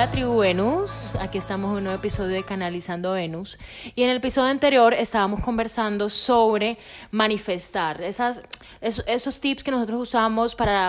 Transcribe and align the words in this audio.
Hola 0.00 0.10
Tribu 0.10 0.38
Venus, 0.38 1.14
aquí 1.16 1.36
estamos 1.36 1.72
en 1.72 1.76
un 1.76 1.84
nuevo 1.84 1.98
episodio 1.98 2.30
de 2.30 2.42
Canalizando 2.42 3.12
Venus. 3.12 3.58
Y 3.94 4.02
en 4.02 4.08
el 4.08 4.16
episodio 4.16 4.48
anterior 4.48 4.94
estábamos 4.94 5.40
conversando 5.40 6.08
sobre 6.08 6.78
manifestar, 7.10 8.00
esas, 8.00 8.42
esos, 8.80 9.40
tips 9.40 9.62
que 9.62 9.70
nosotros 9.70 10.00
usamos 10.00 10.54
para 10.54 10.88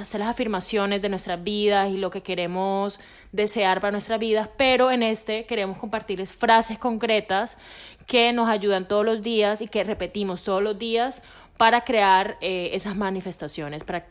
hacer 0.00 0.20
las 0.20 0.30
afirmaciones 0.30 1.02
de 1.02 1.10
nuestras 1.10 1.44
vidas 1.44 1.90
y 1.90 1.98
lo 1.98 2.08
que 2.08 2.22
queremos 2.22 2.98
desear 3.32 3.82
para 3.82 3.90
nuestras 3.90 4.18
vidas, 4.18 4.48
pero 4.56 4.90
en 4.90 5.02
este 5.02 5.44
queremos 5.44 5.76
compartirles 5.76 6.32
frases 6.32 6.78
concretas 6.78 7.58
que 8.06 8.32
nos 8.32 8.48
ayudan 8.48 8.88
todos 8.88 9.04
los 9.04 9.20
días 9.20 9.60
y 9.60 9.68
que 9.68 9.84
repetimos 9.84 10.42
todos 10.42 10.62
los 10.62 10.78
días 10.78 11.22
para 11.58 11.84
crear 11.84 12.38
eh, 12.40 12.70
esas 12.72 12.96
manifestaciones, 12.96 13.82
para, 13.82 14.06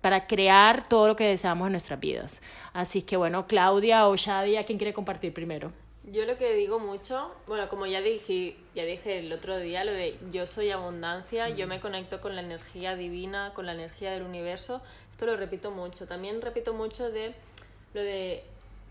para 0.00 0.26
crear 0.28 0.86
todo 0.86 1.08
lo 1.08 1.16
que 1.16 1.24
deseamos 1.24 1.66
en 1.66 1.72
nuestras 1.72 1.98
vidas. 1.98 2.42
Así 2.72 3.02
que 3.02 3.16
bueno, 3.16 3.46
Claudia 3.48 4.06
o 4.06 4.16
Shadia, 4.16 4.64
¿quién 4.64 4.78
quiere 4.78 4.94
compartir 4.94 5.34
primero? 5.34 5.72
Yo 6.04 6.24
lo 6.24 6.38
que 6.38 6.54
digo 6.54 6.78
mucho, 6.78 7.32
bueno, 7.46 7.68
como 7.68 7.86
ya 7.86 8.00
dije, 8.00 8.56
ya 8.74 8.84
dije 8.84 9.18
el 9.18 9.32
otro 9.32 9.58
día, 9.58 9.84
lo 9.84 9.92
de 9.92 10.16
yo 10.32 10.46
soy 10.46 10.70
abundancia, 10.70 11.48
yo 11.48 11.66
me 11.66 11.80
conecto 11.80 12.20
con 12.20 12.36
la 12.36 12.42
energía 12.42 12.94
divina, 12.94 13.52
con 13.54 13.66
la 13.66 13.72
energía 13.72 14.12
del 14.12 14.22
universo, 14.22 14.80
esto 15.10 15.26
lo 15.26 15.36
repito 15.36 15.70
mucho. 15.72 16.06
También 16.06 16.40
repito 16.40 16.72
mucho 16.72 17.10
de 17.10 17.34
lo 17.94 18.00
de 18.00 18.44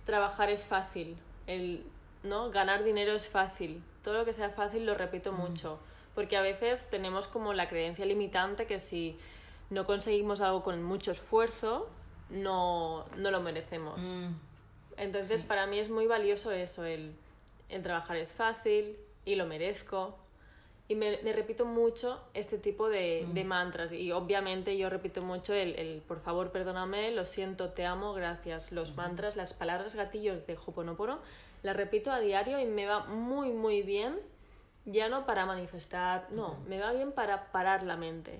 trabajar 0.06 0.50
es 0.50 0.66
fácil, 0.66 1.18
el 1.48 1.84
no 2.24 2.52
ganar 2.52 2.84
dinero 2.84 3.14
es 3.14 3.30
fácil, 3.30 3.82
todo 4.04 4.16
lo 4.16 4.26
que 4.26 4.34
sea 4.34 4.50
fácil 4.50 4.86
lo 4.86 4.96
repito 4.96 5.32
mucho 5.32 5.80
porque 6.16 6.38
a 6.38 6.42
veces 6.42 6.90
tenemos 6.90 7.28
como 7.28 7.54
la 7.54 7.68
creencia 7.68 8.06
limitante 8.06 8.66
que 8.66 8.80
si 8.80 9.18
no 9.70 9.86
conseguimos 9.86 10.42
algo 10.42 10.64
con 10.64 10.84
mucho 10.84 11.12
esfuerzo, 11.12 11.90
no, 12.30 13.06
no 13.18 13.32
lo 13.32 13.42
merecemos. 13.42 14.00
Mm. 14.00 14.34
Entonces, 14.98 15.44
para 15.44 15.68
mí 15.68 15.80
es 15.80 15.90
muy 15.90 16.08
valioso 16.08 16.52
eso, 16.52 16.84
el, 16.84 17.14
el, 17.70 17.82
trabajar 17.82 18.18
es 18.18 18.34
fácil 18.34 18.98
y 19.26 19.36
lo 19.36 19.46
merezco. 19.46 20.18
Y 20.90 20.96
me, 20.96 21.20
me 21.24 21.32
repito 21.32 21.64
mucho 21.64 22.22
este 22.34 22.58
tipo 22.58 22.90
de, 22.90 23.26
de, 23.32 23.44
mm. 23.46 23.48
mantras. 23.48 23.94
Y 23.94 24.12
obviamente 24.12 24.78
yo 24.78 24.90
repito 24.90 25.22
mucho 25.22 25.54
el, 25.54 25.80
el, 25.80 26.02
por 26.06 26.20
favor, 26.20 26.52
perdóname, 26.52 27.12
lo 27.12 27.24
siento, 27.24 27.70
te 27.70 27.86
amo, 27.86 28.14
gracias. 28.14 28.74
Los 28.74 28.98
mantras, 28.98 29.38
las 29.38 29.54
palabras 29.54 29.96
gatillos 29.96 30.46
de 30.46 30.58
Hoponopono, 30.66 31.20
las 31.64 31.78
repito 31.78 32.12
a 32.12 32.20
diario 32.20 32.60
y 32.60 32.66
me 32.66 32.86
va 32.86 33.06
muy, 33.06 33.52
muy 33.52 33.84
bien 33.84 34.20
ya 34.86 35.10
no 35.10 35.26
para 35.26 35.46
manifestar, 35.46 36.28
no, 36.32 36.58
me 36.68 36.80
va 36.80 36.92
bien 36.92 37.12
para 37.12 37.52
parar 37.52 37.84
la 37.84 37.98
mente. 37.98 38.40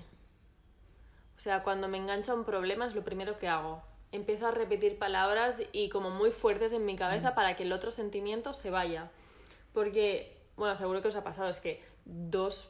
O 1.38 1.40
sea, 1.42 1.64
cuando 1.64 1.88
me 1.88 1.98
engancha 1.98 2.34
un 2.34 2.46
problema 2.46 2.86
es 2.86 2.96
lo 2.96 3.04
primero 3.04 3.40
que 3.40 3.48
hago. 3.48 3.82
Empiezo 4.12 4.48
a 4.48 4.52
repetir 4.52 5.00
palabras 5.00 5.58
y 5.72 5.90
como 5.90 6.10
muy 6.10 6.32
fuertes 6.32 6.74
en 6.74 6.86
mi 6.86 6.96
cabeza 6.96 7.34
para 7.34 7.56
que 7.56 7.64
el 7.64 7.72
otro 7.72 7.92
sentimiento 7.92 8.54
se 8.54 8.70
vaya. 8.70 9.10
Porque, 9.74 10.38
bueno, 10.58 10.76
seguro 10.76 11.02
que 11.02 11.08
os 11.08 11.16
ha 11.16 11.24
pasado, 11.24 11.50
es 11.50 11.60
que 11.60 11.84
dos 12.06 12.68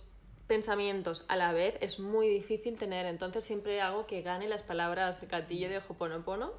pensamientos 0.48 1.26
a 1.28 1.36
la 1.36 1.52
vez 1.52 1.78
es 1.82 2.00
muy 2.00 2.28
difícil 2.28 2.78
tener. 2.78 3.06
Entonces 3.06 3.44
siempre 3.44 3.82
hago 3.82 4.06
que 4.06 4.22
gane 4.22 4.48
las 4.48 4.64
palabras 4.64 5.28
gatillo 5.28 5.68
de 5.68 5.80
Hoponopono. 5.80 6.52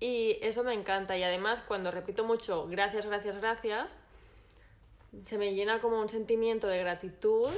Y 0.00 0.38
eso 0.42 0.64
me 0.64 0.74
encanta. 0.74 1.16
Y 1.16 1.22
además, 1.22 1.62
cuando 1.66 1.90
repito 1.90 2.24
mucho 2.24 2.66
gracias, 2.66 3.06
gracias, 3.06 3.36
gracias, 3.38 4.06
se 5.22 5.38
me 5.38 5.54
llena 5.54 5.80
como 5.80 6.00
un 6.00 6.08
sentimiento 6.08 6.66
de 6.66 6.78
gratitud 6.78 7.50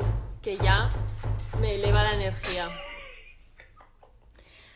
que 0.42 0.56
ya 0.56 0.90
me 1.60 1.74
eleva 1.74 2.02
la 2.04 2.14
energía. 2.14 2.66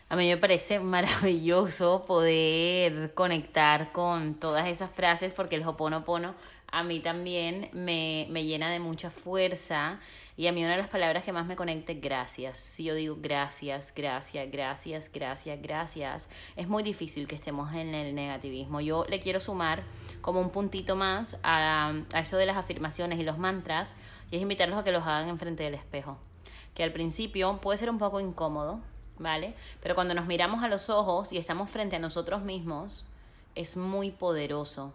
A 0.08 0.16
mí 0.16 0.28
me 0.28 0.36
parece 0.36 0.78
maravilloso 0.78 2.04
poder 2.06 3.14
conectar 3.14 3.92
con 3.92 4.34
todas 4.34 4.68
esas 4.68 4.90
frases 4.90 5.32
porque 5.32 5.56
el 5.56 5.66
Hoponopono 5.66 6.34
a 6.72 6.82
mí 6.82 7.00
también 7.00 7.68
me, 7.74 8.26
me, 8.30 8.44
llena 8.44 8.70
de 8.70 8.80
mucha 8.80 9.10
fuerza 9.10 10.00
y 10.38 10.46
a 10.46 10.52
mí 10.52 10.64
una 10.64 10.72
de 10.72 10.78
las 10.78 10.88
palabras 10.88 11.22
que 11.22 11.30
más 11.30 11.46
me 11.46 11.54
conecta 11.54 11.92
es 11.92 12.00
gracias. 12.00 12.58
Si 12.58 12.84
yo 12.84 12.94
digo 12.94 13.18
gracias, 13.20 13.92
gracias, 13.94 14.50
gracias, 14.50 15.12
gracias, 15.12 15.60
gracias, 15.60 16.28
es 16.56 16.68
muy 16.68 16.82
difícil 16.82 17.28
que 17.28 17.34
estemos 17.34 17.74
en 17.74 17.94
el 17.94 18.14
negativismo. 18.14 18.80
Yo 18.80 19.04
le 19.06 19.20
quiero 19.20 19.38
sumar 19.38 19.82
como 20.22 20.40
un 20.40 20.48
puntito 20.48 20.96
más 20.96 21.38
a, 21.42 21.92
a 22.14 22.20
esto 22.20 22.38
de 22.38 22.46
las 22.46 22.56
afirmaciones 22.56 23.20
y 23.20 23.22
los 23.22 23.36
mantras 23.36 23.94
y 24.30 24.36
es 24.36 24.42
invitarlos 24.42 24.78
a 24.78 24.84
que 24.84 24.92
los 24.92 25.02
hagan 25.02 25.28
enfrente 25.28 25.64
del 25.64 25.74
espejo. 25.74 26.16
Que 26.74 26.82
al 26.84 26.92
principio 26.94 27.60
puede 27.60 27.76
ser 27.76 27.90
un 27.90 27.98
poco 27.98 28.18
incómodo, 28.18 28.80
¿vale? 29.18 29.54
Pero 29.82 29.94
cuando 29.94 30.14
nos 30.14 30.24
miramos 30.24 30.64
a 30.64 30.68
los 30.68 30.88
ojos 30.88 31.34
y 31.34 31.36
estamos 31.36 31.68
frente 31.68 31.96
a 31.96 31.98
nosotros 31.98 32.40
mismos, 32.40 33.04
es 33.54 33.76
muy 33.76 34.10
poderoso 34.10 34.94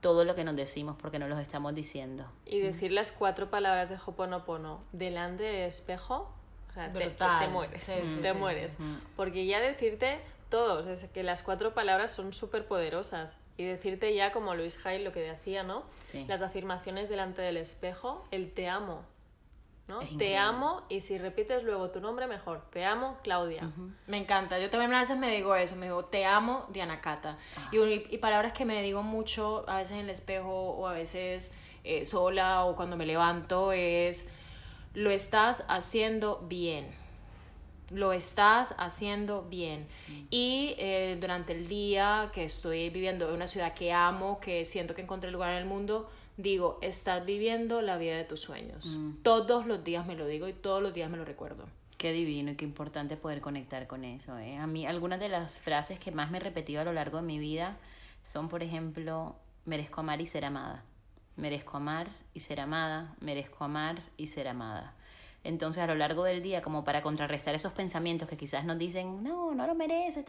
todo 0.00 0.24
lo 0.24 0.34
que 0.34 0.44
nos 0.44 0.56
decimos 0.56 0.96
porque 1.00 1.18
nos 1.18 1.28
los 1.28 1.38
estamos 1.38 1.74
diciendo. 1.74 2.24
Y 2.46 2.60
decir 2.60 2.92
las 2.92 3.12
cuatro 3.12 3.50
palabras 3.50 3.90
de 3.90 3.98
Hoponopono 4.04 4.80
delante 4.92 5.44
del 5.44 5.68
espejo, 5.68 6.30
o 6.70 6.72
sea, 6.72 6.92
te, 6.92 7.10
te, 7.10 7.48
mueres, 7.48 7.90
te 8.22 8.32
mueres. 8.32 8.76
Porque 9.16 9.46
ya 9.46 9.60
decirte 9.60 10.20
todos, 10.48 10.86
es 10.86 11.04
que 11.10 11.22
las 11.22 11.42
cuatro 11.42 11.74
palabras 11.74 12.10
son 12.10 12.32
súper 12.32 12.66
poderosas. 12.66 13.38
Y 13.56 13.64
decirte 13.64 14.14
ya, 14.14 14.32
como 14.32 14.54
Luis 14.54 14.78
Hay 14.86 15.02
lo 15.02 15.12
que 15.12 15.20
decía, 15.20 15.62
¿no? 15.62 15.84
Las 16.28 16.40
afirmaciones 16.40 17.10
delante 17.10 17.42
del 17.42 17.58
espejo, 17.58 18.24
el 18.30 18.50
te 18.52 18.68
amo, 18.68 19.02
te 20.18 20.36
amo 20.36 20.82
y 20.88 21.00
si 21.00 21.18
repites 21.18 21.62
luego 21.62 21.90
tu 21.90 22.00
nombre, 22.00 22.26
mejor. 22.26 22.62
Te 22.72 22.84
amo, 22.84 23.18
Claudia. 23.22 23.70
Me 24.06 24.18
encanta. 24.18 24.58
Yo 24.58 24.70
también 24.70 24.92
a 24.94 25.00
veces 25.00 25.16
me 25.16 25.34
digo 25.34 25.54
eso. 25.54 25.76
Me 25.76 25.86
digo, 25.86 26.04
te 26.04 26.24
amo, 26.24 26.66
Diana 26.70 27.00
Cata. 27.00 27.38
Y, 27.72 27.78
y, 27.78 28.18
palabras 28.18 28.52
que 28.52 28.64
me 28.64 28.82
digo 28.82 29.02
mucho, 29.02 29.64
a 29.68 29.76
veces 29.76 29.92
en 29.92 30.00
el 30.00 30.10
espejo 30.10 30.70
o 30.70 30.86
a 30.86 30.92
veces 30.92 31.50
eh, 31.82 32.04
sola 32.04 32.64
o 32.64 32.76
cuando 32.76 32.96
me 32.96 33.06
levanto 33.06 33.72
es, 33.72 34.26
lo 34.94 35.10
estás 35.10 35.64
haciendo 35.68 36.44
bien. 36.48 36.86
Lo 37.90 38.12
estás 38.12 38.74
haciendo 38.78 39.42
bien. 39.42 39.88
Y 40.30 40.74
eh, 40.78 41.16
durante 41.20 41.52
el 41.52 41.66
día 41.66 42.30
que 42.32 42.44
estoy 42.44 42.90
viviendo 42.90 43.28
en 43.28 43.34
una 43.34 43.46
ciudad 43.46 43.74
que 43.74 43.92
amo, 43.92 44.38
que 44.40 44.64
siento 44.64 44.94
que 44.94 45.02
encontré 45.02 45.30
lugar 45.30 45.50
en 45.52 45.58
el 45.58 45.64
mundo, 45.64 46.08
digo, 46.42 46.78
estás 46.82 47.24
viviendo 47.24 47.82
la 47.82 47.96
vida 47.96 48.16
de 48.16 48.24
tus 48.24 48.40
sueños. 48.40 48.86
Mm. 48.86 49.22
Todos 49.22 49.66
los 49.66 49.84
días 49.84 50.06
me 50.06 50.16
lo 50.16 50.26
digo 50.26 50.48
y 50.48 50.52
todos 50.52 50.82
los 50.82 50.94
días 50.94 51.10
me 51.10 51.16
lo 51.16 51.24
recuerdo. 51.24 51.66
Qué 51.96 52.12
divino 52.12 52.52
y 52.52 52.56
qué 52.56 52.64
importante 52.64 53.16
poder 53.16 53.40
conectar 53.40 53.86
con 53.86 54.04
eso. 54.04 54.38
¿eh? 54.38 54.56
A 54.56 54.66
mí 54.66 54.86
algunas 54.86 55.20
de 55.20 55.28
las 55.28 55.60
frases 55.60 55.98
que 55.98 56.10
más 56.10 56.30
me 56.30 56.38
he 56.38 56.40
repetido 56.40 56.80
a 56.80 56.84
lo 56.84 56.92
largo 56.92 57.18
de 57.18 57.24
mi 57.24 57.38
vida 57.38 57.76
son, 58.22 58.48
por 58.48 58.62
ejemplo, 58.62 59.36
merezco 59.64 60.00
amar 60.00 60.20
y 60.20 60.26
ser 60.26 60.44
amada. 60.44 60.84
Merezco 61.36 61.76
amar 61.76 62.08
y 62.34 62.40
ser 62.40 62.60
amada. 62.60 63.14
Merezco 63.20 63.64
amar 63.64 64.02
y 64.16 64.28
ser 64.28 64.48
amada. 64.48 64.94
Entonces, 65.42 65.82
a 65.82 65.86
lo 65.86 65.94
largo 65.94 66.24
del 66.24 66.42
día, 66.42 66.60
como 66.60 66.84
para 66.84 67.02
contrarrestar 67.02 67.54
esos 67.54 67.72
pensamientos 67.72 68.28
que 68.28 68.36
quizás 68.36 68.64
nos 68.64 68.78
dicen, 68.78 69.22
no, 69.22 69.54
no 69.54 69.66
lo 69.66 69.74
mereces, 69.74 70.26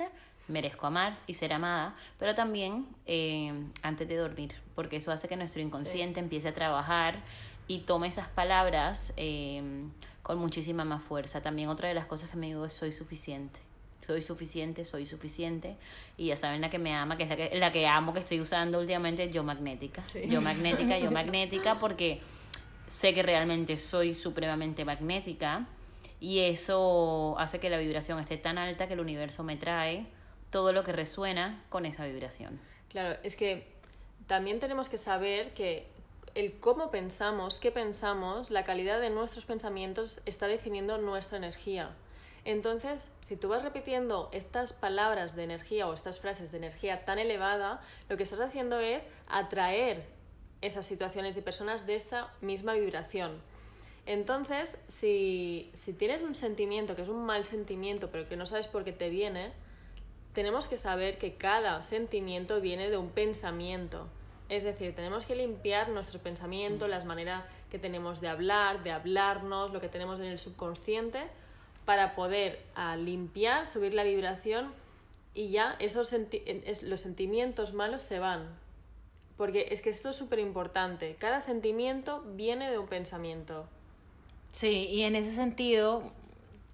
merezco 0.47 0.87
amar 0.87 1.17
y 1.27 1.33
ser 1.33 1.51
amada, 1.53 1.95
pero 2.17 2.33
también 2.33 2.85
eh, 3.05 3.51
antes 3.81 4.07
de 4.07 4.15
dormir, 4.15 4.55
porque 4.73 4.97
eso 4.97 5.11
hace 5.11 5.27
que 5.27 5.35
nuestro 5.35 5.61
inconsciente 5.61 6.19
empiece 6.19 6.49
a 6.49 6.53
trabajar 6.53 7.19
y 7.67 7.79
tome 7.79 8.07
esas 8.07 8.27
palabras 8.29 9.13
eh, 9.17 9.61
con 10.23 10.37
muchísima 10.37 10.85
más 10.85 11.03
fuerza. 11.03 11.41
También 11.41 11.69
otra 11.69 11.87
de 11.89 11.93
las 11.93 12.05
cosas 12.05 12.29
que 12.29 12.37
me 12.37 12.47
digo 12.47 12.65
es 12.65 12.73
soy 12.73 12.91
suficiente. 12.91 13.59
Soy 14.05 14.21
suficiente, 14.21 14.83
soy 14.83 15.05
suficiente. 15.05 15.75
Y 16.17 16.27
ya 16.27 16.35
saben 16.35 16.61
la 16.61 16.69
que 16.69 16.79
me 16.79 16.93
ama, 16.93 17.17
que 17.17 17.23
es 17.23 17.29
la 17.29 17.35
que, 17.35 17.59
la 17.59 17.71
que 17.71 17.87
amo, 17.87 18.13
que 18.13 18.19
estoy 18.19 18.41
usando 18.41 18.79
últimamente, 18.79 19.31
yo 19.31 19.43
magnética. 19.43 20.01
Yo 20.27 20.41
magnética, 20.41 20.97
yo 20.97 21.11
magnética, 21.19 21.79
porque 21.79 22.21
sé 22.91 23.13
que 23.13 23.23
realmente 23.23 23.77
soy 23.77 24.15
supremamente 24.15 24.83
magnética 24.83 25.65
y 26.19 26.39
eso 26.39 27.35
hace 27.39 27.59
que 27.59 27.69
la 27.69 27.77
vibración 27.77 28.19
esté 28.19 28.37
tan 28.37 28.57
alta 28.57 28.87
que 28.87 28.93
el 28.93 28.99
universo 28.99 29.43
me 29.43 29.55
trae 29.55 30.05
todo 30.49 30.73
lo 30.73 30.83
que 30.83 30.91
resuena 30.91 31.63
con 31.69 31.85
esa 31.85 32.05
vibración. 32.05 32.59
Claro, 32.89 33.17
es 33.23 33.37
que 33.37 33.65
también 34.27 34.59
tenemos 34.59 34.89
que 34.89 34.97
saber 34.97 35.53
que 35.53 35.87
el 36.35 36.59
cómo 36.59 36.91
pensamos, 36.91 37.59
qué 37.59 37.71
pensamos, 37.71 38.51
la 38.51 38.65
calidad 38.65 38.99
de 38.99 39.09
nuestros 39.09 39.45
pensamientos 39.45 40.21
está 40.25 40.47
definiendo 40.47 40.97
nuestra 40.97 41.37
energía. 41.37 41.95
Entonces, 42.43 43.13
si 43.21 43.37
tú 43.37 43.47
vas 43.47 43.63
repitiendo 43.63 44.29
estas 44.33 44.73
palabras 44.73 45.37
de 45.37 45.45
energía 45.45 45.87
o 45.87 45.93
estas 45.93 46.19
frases 46.19 46.51
de 46.51 46.57
energía 46.57 47.05
tan 47.05 47.19
elevada, 47.19 47.79
lo 48.09 48.17
que 48.17 48.23
estás 48.23 48.41
haciendo 48.41 48.79
es 48.79 49.09
atraer 49.29 50.05
esas 50.61 50.85
situaciones 50.85 51.37
y 51.37 51.41
personas 51.41 51.85
de 51.85 51.95
esa 51.95 52.31
misma 52.41 52.73
vibración. 52.73 53.41
Entonces, 54.05 54.83
si, 54.87 55.69
si 55.73 55.93
tienes 55.93 56.21
un 56.21 56.35
sentimiento 56.35 56.95
que 56.95 57.03
es 57.03 57.09
un 57.09 57.25
mal 57.25 57.45
sentimiento, 57.45 58.09
pero 58.11 58.27
que 58.27 58.35
no 58.35 58.45
sabes 58.45 58.67
por 58.67 58.83
qué 58.83 58.91
te 58.91 59.09
viene, 59.09 59.51
tenemos 60.33 60.67
que 60.67 60.77
saber 60.77 61.17
que 61.17 61.35
cada 61.35 61.81
sentimiento 61.81 62.61
viene 62.61 62.89
de 62.89 62.97
un 62.97 63.09
pensamiento. 63.09 64.07
Es 64.49 64.63
decir, 64.63 64.95
tenemos 64.95 65.25
que 65.25 65.35
limpiar 65.35 65.89
nuestro 65.89 66.19
pensamiento, 66.19 66.87
las 66.87 67.05
maneras 67.05 67.43
que 67.69 67.79
tenemos 67.79 68.21
de 68.21 68.27
hablar, 68.27 68.83
de 68.83 68.91
hablarnos, 68.91 69.71
lo 69.71 69.79
que 69.79 69.87
tenemos 69.87 70.19
en 70.19 70.25
el 70.25 70.37
subconsciente, 70.37 71.21
para 71.85 72.15
poder 72.15 72.61
a, 72.75 72.95
limpiar, 72.97 73.67
subir 73.67 73.93
la 73.93 74.03
vibración 74.03 74.73
y 75.33 75.49
ya 75.49 75.75
esos 75.79 76.13
los 76.83 77.01
sentimientos 77.01 77.73
malos 77.73 78.01
se 78.01 78.19
van. 78.19 78.47
Porque 79.41 79.69
es 79.71 79.81
que 79.81 79.89
esto 79.89 80.09
es 80.09 80.15
súper 80.15 80.37
importante. 80.37 81.15
Cada 81.17 81.41
sentimiento 81.41 82.23
viene 82.35 82.69
de 82.69 82.77
un 82.77 82.85
pensamiento. 82.85 83.65
Sí, 84.51 84.85
y 84.85 85.01
en 85.01 85.15
ese 85.15 85.33
sentido, 85.33 86.03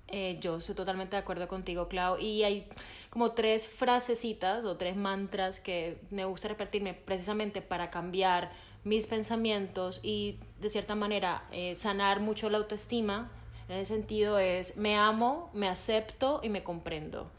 eh, 0.10 0.38
yo 0.42 0.58
estoy 0.58 0.76
totalmente 0.76 1.16
de 1.16 1.22
acuerdo 1.22 1.48
contigo, 1.48 1.88
Clau. 1.88 2.20
Y 2.20 2.44
hay 2.44 2.68
como 3.10 3.32
tres 3.32 3.70
frasecitas 3.70 4.66
o 4.66 4.76
tres 4.76 4.98
mantras 4.98 5.62
que 5.62 5.98
me 6.10 6.26
gusta 6.26 6.50
repetirme 6.50 6.94
precisamente 6.94 7.62
para 7.62 7.90
cambiar 7.90 8.52
mis 8.84 9.08
pensamientos 9.08 10.02
y 10.04 10.38
de 10.60 10.70
cierta 10.70 10.94
manera 10.94 11.48
eh, 11.54 11.74
sanar 11.74 12.20
mucho 12.20 12.50
la 12.50 12.58
autoestima. 12.58 13.32
En 13.70 13.78
ese 13.78 13.94
sentido 13.94 14.40
es, 14.40 14.76
me 14.76 14.98
amo, 14.98 15.50
me 15.54 15.70
acepto 15.70 16.42
y 16.44 16.50
me 16.50 16.64
comprendo. 16.64 17.32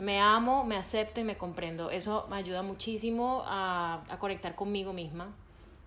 Me 0.00 0.20
amo, 0.20 0.64
me 0.64 0.76
acepto 0.76 1.20
y 1.20 1.24
me 1.24 1.36
comprendo. 1.36 1.90
Eso 1.90 2.26
me 2.30 2.36
ayuda 2.36 2.62
muchísimo 2.62 3.42
a, 3.46 4.02
a 4.08 4.18
conectar 4.18 4.54
conmigo 4.54 4.92
misma. 4.92 5.28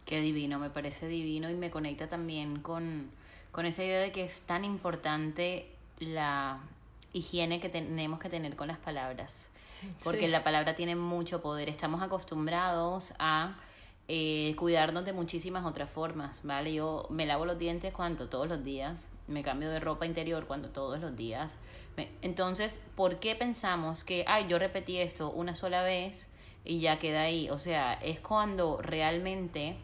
Qué 0.05 0.21
divino, 0.21 0.57
me 0.59 0.69
parece 0.69 1.07
divino 1.07 1.49
y 1.49 1.55
me 1.55 1.69
conecta 1.69 2.07
también 2.07 2.61
con, 2.61 3.09
con 3.51 3.65
esa 3.65 3.83
idea 3.83 3.99
de 3.99 4.11
que 4.11 4.23
es 4.23 4.41
tan 4.41 4.63
importante 4.63 5.69
la 5.99 6.59
higiene 7.13 7.59
que 7.59 7.69
tenemos 7.69 8.19
que 8.19 8.29
tener 8.29 8.55
con 8.55 8.67
las 8.67 8.77
palabras. 8.77 9.49
Porque 10.03 10.27
la 10.27 10.43
palabra 10.43 10.75
tiene 10.75 10.95
mucho 10.95 11.41
poder. 11.41 11.69
Estamos 11.69 12.01
acostumbrados 12.01 13.13
a 13.19 13.55
eh, 14.07 14.55
cuidarnos 14.57 15.05
de 15.05 15.13
muchísimas 15.13 15.65
otras 15.65 15.89
formas, 15.89 16.39
¿vale? 16.43 16.73
Yo 16.73 17.05
me 17.09 17.25
lavo 17.25 17.45
los 17.45 17.59
dientes 17.59 17.93
cuando 17.93 18.29
todos 18.29 18.47
los 18.47 18.63
días, 18.63 19.11
me 19.27 19.43
cambio 19.43 19.69
de 19.69 19.79
ropa 19.79 20.05
interior 20.05 20.45
cuando 20.47 20.69
todos 20.69 20.99
los 20.99 21.15
días. 21.15 21.57
Entonces, 22.21 22.79
¿por 22.95 23.19
qué 23.19 23.35
pensamos 23.35 24.03
que, 24.03 24.23
ay, 24.27 24.47
yo 24.47 24.59
repetí 24.59 24.97
esto 24.97 25.31
una 25.31 25.55
sola 25.55 25.81
vez 25.81 26.29
y 26.63 26.79
ya 26.79 26.99
queda 26.99 27.21
ahí? 27.23 27.49
O 27.49 27.59
sea, 27.59 27.93
es 27.93 28.19
cuando 28.19 28.81
realmente 28.81 29.77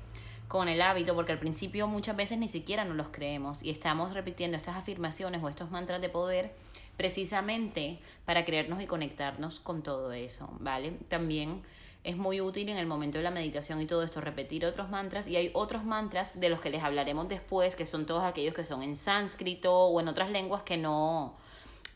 con 0.48 0.68
el 0.68 0.82
hábito, 0.82 1.16
porque 1.16 1.32
al 1.32 1.40
principio 1.40 1.88
muchas 1.88 2.16
veces 2.16 2.38
ni 2.38 2.48
siquiera 2.48 2.86
nos 2.86 2.96
los 2.96 3.08
creemos 3.08 3.64
y 3.64 3.72
estamos 3.72 4.14
repitiendo 4.14 4.56
estas 4.56 4.76
afirmaciones 4.76 5.42
o 5.42 5.50
estos 5.50 5.72
mantras 5.72 6.00
de 6.00 6.10
poder 6.10 6.54
precisamente 6.96 8.00
para 8.26 8.46
creernos 8.46 8.82
y 8.82 8.86
conectarnos 8.86 9.60
con 9.60 9.82
todo 9.82 10.14
eso, 10.14 10.50
¿vale? 10.60 10.92
También 11.08 11.64
es 12.04 12.18
muy 12.18 12.40
útil 12.40 12.70
en 12.70 12.78
el 12.78 12.86
momento 12.86 13.18
de 13.18 13.24
la 13.24 13.32
meditación 13.32 13.82
y 13.82 13.86
todo 13.86 14.04
esto 14.04 14.22
repetir 14.22 14.66
otros 14.66 14.90
mantras 14.90 15.26
y 15.26 15.38
hay 15.38 15.50
otros 15.54 15.86
mantras 15.86 16.40
de 16.40 16.50
los 16.50 16.60
que 16.60 16.70
les 16.70 16.84
hablaremos 16.84 17.30
después 17.30 17.76
que 17.76 17.86
son 17.86 18.06
todos 18.06 18.24
aquellos 18.24 18.54
que 18.54 18.66
son 18.66 18.84
en 18.84 18.96
sánscrito 18.96 19.74
o 19.74 20.00
en 20.02 20.08
otras 20.08 20.30
lenguas 20.30 20.64
que 20.64 20.78
no 20.78 21.36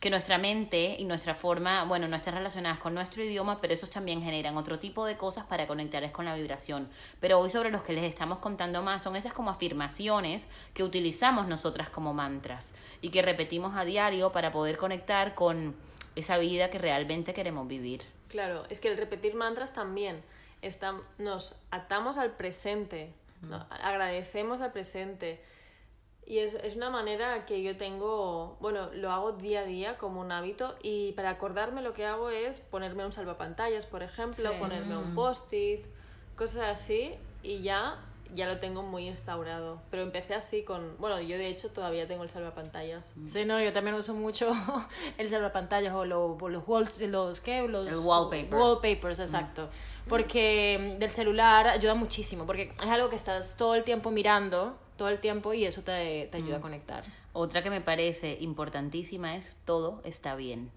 que 0.00 0.10
nuestra 0.10 0.38
mente 0.38 0.96
y 0.98 1.04
nuestra 1.04 1.34
forma, 1.34 1.84
bueno, 1.84 2.06
no 2.06 2.16
están 2.16 2.34
relacionadas 2.34 2.78
con 2.78 2.94
nuestro 2.94 3.22
idioma, 3.24 3.60
pero 3.60 3.74
esos 3.74 3.90
también 3.90 4.22
generan 4.22 4.56
otro 4.56 4.78
tipo 4.78 5.04
de 5.04 5.16
cosas 5.16 5.44
para 5.46 5.66
conectarles 5.66 6.12
con 6.12 6.24
la 6.24 6.36
vibración. 6.36 6.88
Pero 7.20 7.40
hoy 7.40 7.50
sobre 7.50 7.70
los 7.70 7.82
que 7.82 7.92
les 7.92 8.04
estamos 8.04 8.38
contando 8.38 8.82
más 8.82 9.02
son 9.02 9.16
esas 9.16 9.32
como 9.32 9.50
afirmaciones 9.50 10.48
que 10.72 10.84
utilizamos 10.84 11.48
nosotras 11.48 11.90
como 11.90 12.14
mantras 12.14 12.72
y 13.00 13.10
que 13.10 13.22
repetimos 13.22 13.76
a 13.76 13.84
diario 13.84 14.30
para 14.30 14.52
poder 14.52 14.76
conectar 14.76 15.34
con 15.34 15.74
esa 16.14 16.38
vida 16.38 16.70
que 16.70 16.78
realmente 16.78 17.34
queremos 17.34 17.66
vivir. 17.66 18.02
Claro, 18.28 18.64
es 18.70 18.80
que 18.80 18.88
el 18.88 18.96
repetir 18.96 19.34
mantras 19.34 19.72
también 19.72 20.22
nos 21.18 21.60
atamos 21.70 22.18
al 22.18 22.32
presente, 22.32 23.12
agradecemos 23.70 24.60
al 24.60 24.72
presente 24.72 25.40
y 26.28 26.40
es, 26.40 26.52
es, 26.62 26.76
una 26.76 26.90
manera 26.90 27.46
que 27.46 27.62
yo 27.62 27.78
tengo, 27.78 28.58
bueno, 28.60 28.90
lo 28.92 29.10
hago 29.10 29.32
día 29.32 29.60
a 29.60 29.64
día 29.64 29.96
como 29.96 30.20
un 30.20 30.30
hábito 30.30 30.76
y 30.82 31.12
para 31.12 31.30
acordarme 31.30 31.80
lo 31.80 31.94
que 31.94 32.04
hago 32.04 32.28
es 32.28 32.60
ponerme 32.60 33.06
un 33.06 33.12
salvapantallas, 33.12 33.86
por 33.86 34.02
ejemplo, 34.02 34.52
ponerme 34.58 34.98
un 34.98 35.14
post-it, 35.14 35.86
cosas 36.36 36.64
así 36.68 37.14
y 37.42 37.62
ya 37.62 37.98
ya 38.34 38.46
lo 38.46 38.58
tengo 38.58 38.82
muy 38.82 39.08
instaurado. 39.08 39.80
Pero 39.90 40.02
empecé 40.02 40.34
así 40.34 40.62
con. 40.62 40.96
Bueno, 40.98 41.18
yo 41.18 41.38
de 41.38 41.48
hecho 41.48 41.70
todavía 41.70 42.06
tengo 42.06 42.24
el 42.24 42.28
salvapantallas. 42.28 43.10
Sí, 43.24 43.46
no, 43.46 43.58
yo 43.62 43.72
también 43.72 43.96
uso 43.96 44.12
mucho 44.12 44.52
el 45.18 45.30
salvapantallas 45.30 45.94
o, 45.94 46.04
los 46.04 46.38
los, 47.00 47.40
¿qué? 47.40 47.66
Los 47.66 47.88
el 47.88 47.96
wallpaper. 47.96 48.54
Wallpapers, 48.54 49.20
exacto. 49.20 49.70
Porque 50.08 50.96
del 50.98 51.10
celular 51.10 51.68
ayuda 51.68 51.94
muchísimo, 51.94 52.44
porque 52.44 52.74
es 52.82 52.90
algo 52.90 53.08
que 53.08 53.16
estás 53.16 53.56
todo 53.56 53.74
el 53.74 53.84
tiempo 53.84 54.10
mirando 54.10 54.76
todo 54.98 55.08
el 55.08 55.18
tiempo 55.20 55.54
y 55.54 55.64
eso 55.64 55.82
te, 55.82 56.28
te 56.30 56.36
ayuda 56.36 56.56
a 56.56 56.58
mm. 56.58 56.62
conectar. 56.62 57.04
Otra 57.32 57.62
que 57.62 57.70
me 57.70 57.80
parece 57.80 58.36
importantísima 58.40 59.36
es 59.36 59.56
todo 59.64 60.02
está 60.04 60.34
bien. 60.34 60.70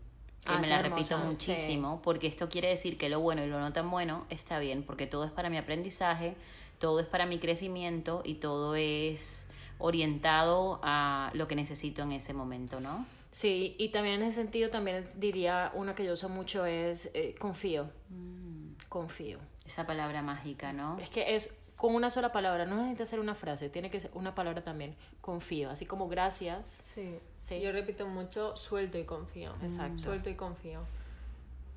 Que 0.45 0.53
ah, 0.53 0.59
me 0.59 0.67
la 0.69 0.81
repito 0.81 1.17
muchísimo, 1.19 2.01
porque 2.01 2.27
esto 2.27 2.49
quiere 2.49 2.69
decir 2.69 2.97
que 2.97 3.09
lo 3.09 3.19
bueno 3.19 3.43
y 3.43 3.47
lo 3.47 3.59
no 3.59 3.73
tan 3.73 3.91
bueno 3.91 4.25
está 4.29 4.57
bien, 4.57 4.81
porque 4.81 5.05
todo 5.05 5.23
es 5.23 5.31
para 5.31 5.49
mi 5.49 5.57
aprendizaje, 5.57 6.35
todo 6.79 6.99
es 6.99 7.05
para 7.05 7.27
mi 7.27 7.37
crecimiento 7.37 8.23
y 8.25 8.35
todo 8.35 8.75
es 8.75 9.45
orientado 9.77 10.79
a 10.81 11.31
lo 11.33 11.47
que 11.47 11.55
necesito 11.55 12.01
en 12.03 12.13
ese 12.13 12.33
momento, 12.33 12.79
¿no? 12.79 13.05
Sí, 13.31 13.75
y 13.77 13.89
también 13.89 14.21
en 14.21 14.27
ese 14.27 14.41
sentido 14.41 14.69
también 14.69 15.05
diría 15.15 15.71
una 15.75 15.95
que 15.95 16.05
yo 16.05 16.13
uso 16.13 16.27
mucho 16.27 16.65
es 16.65 17.09
eh, 17.13 17.35
confío. 17.39 17.89
Mm. 18.09 18.73
Confío. 18.89 19.39
Esa 19.65 19.85
palabra 19.85 20.21
mágica, 20.21 20.73
¿no? 20.73 20.97
Es 20.99 21.09
que 21.09 21.35
es 21.35 21.53
con 21.81 21.95
una 21.95 22.11
sola 22.11 22.31
palabra, 22.31 22.67
no 22.67 22.75
necesita 22.75 23.07
ser 23.07 23.19
una 23.19 23.33
frase, 23.33 23.67
tiene 23.67 23.89
que 23.89 23.99
ser 23.99 24.11
una 24.13 24.35
palabra 24.35 24.63
también, 24.63 24.95
confío, 25.19 25.71
así 25.71 25.87
como 25.87 26.07
gracias. 26.07 26.69
Sí, 26.69 27.17
sí. 27.41 27.59
yo 27.59 27.71
repito 27.71 28.05
mucho, 28.05 28.55
suelto 28.55 28.99
y 28.99 29.03
confío. 29.03 29.55
Exacto. 29.63 29.97
Suelto 30.03 30.29
y 30.29 30.35
confío. 30.35 30.81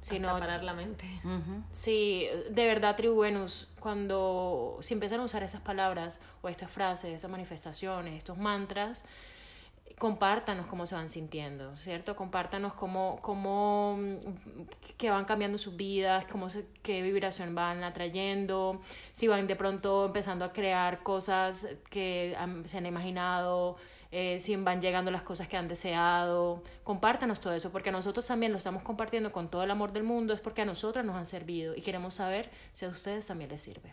Sí, 0.03 0.17
Hasta 0.17 0.27
no, 0.27 0.39
parar 0.39 0.63
la 0.63 0.75
mente. 0.75 1.07
Sí, 1.73 2.27
de 2.51 2.67
verdad, 2.67 2.97
Tribu 2.97 3.23
Venus, 3.23 3.71
cuando 3.81 4.77
si 4.83 4.93
empiezan 4.93 5.21
a 5.21 5.25
usar 5.25 5.43
esas 5.43 5.63
palabras 5.63 6.21
o 6.43 6.51
estas 6.51 6.71
frases, 6.71 7.11
esas 7.15 7.31
manifestaciones, 7.31 8.13
estos 8.13 8.37
mantras, 8.37 9.07
compártanos 9.99 10.67
cómo 10.67 10.87
se 10.87 10.95
van 10.95 11.09
sintiendo, 11.09 11.77
¿cierto? 11.77 12.17
Compártanos 12.17 12.75
cómo, 12.75 13.19
cómo 13.23 13.97
mm, 13.99 14.17
que 14.99 15.11
van 15.11 15.25
cambiando 15.25 15.59
sus 15.59 15.77
vidas, 15.77 16.27
cómo 16.31 16.49
qué 16.83 17.03
vibración 17.03 17.55
van 17.55 17.85
atrayendo, 17.85 18.81
si 19.13 19.29
van 19.29 19.47
de 19.47 19.57
pronto 19.57 20.07
empezando 20.07 20.45
a 20.45 20.53
crear 20.53 21.03
cosas 21.03 21.69
que 21.91 22.37
se 22.67 22.79
han 22.79 22.87
imaginado, 22.87 23.77
eh, 24.11 24.39
si 24.41 24.55
van 24.57 24.81
llegando 24.81 25.11
las 25.11 25.23
cosas 25.23 25.49
que 25.49 25.57
han 25.57 25.69
deseado. 25.69 26.63
Compártanos 26.83 27.41
todo 27.41 27.53
eso, 27.53 27.71
porque 27.71 27.91
nosotros 27.91 28.27
también 28.27 28.53
lo 28.53 28.59
estamos 28.59 28.83
compartiendo 28.83 29.33
con 29.33 29.49
todo 29.49 29.63
el 29.63 29.71
amor 29.71 29.93
del 29.93 30.05
mundo, 30.05 30.35
es 30.35 30.41
porque 30.41 30.63
a 30.63 30.65
nosotros 30.65 31.05
nos 31.05 31.17
han 31.17 31.27
servido 31.27 31.75
y 31.75 31.83
queremos 31.83 32.15
saber 32.15 32.51
si 32.75 32.85
a 32.85 32.89
ustedes 32.89 33.27
también 33.27 33.51
les 33.51 33.63
sirve. 33.63 33.93